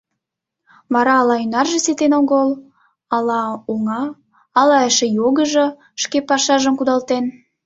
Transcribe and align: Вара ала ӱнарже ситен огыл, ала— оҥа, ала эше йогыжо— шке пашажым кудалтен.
Вара 0.93 1.13
ала 1.21 1.35
ӱнарже 1.43 1.79
ситен 1.85 2.11
огыл, 2.19 2.49
ала— 3.15 3.41
оҥа, 3.71 4.01
ала 4.59 4.77
эше 4.89 5.07
йогыжо— 5.19 5.65
шке 6.01 6.19
пашажым 6.29 6.73
кудалтен. 6.77 7.25